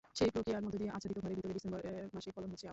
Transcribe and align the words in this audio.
সেই 0.19 0.29
প্রক্রিয়ার 0.35 0.63
মধ্য 0.65 0.75
দিয়ে 0.81 0.93
আচ্ছাদিত 0.95 1.17
ঘরের 1.23 1.37
ভেতরে 1.39 1.55
ডিসেম্বর 1.57 1.79
মাসে 2.15 2.29
ফলন 2.35 2.49
হচ্ছে 2.53 2.65
আমের। 2.67 2.69